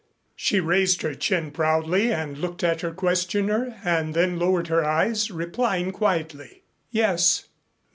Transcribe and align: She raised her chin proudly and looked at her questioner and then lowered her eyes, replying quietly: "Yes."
She 0.35 0.59
raised 0.59 1.03
her 1.03 1.13
chin 1.13 1.51
proudly 1.51 2.11
and 2.11 2.35
looked 2.35 2.63
at 2.63 2.81
her 2.81 2.91
questioner 2.91 3.79
and 3.83 4.15
then 4.15 4.39
lowered 4.39 4.67
her 4.67 4.83
eyes, 4.83 5.29
replying 5.29 5.91
quietly: 5.91 6.63
"Yes." 6.89 7.49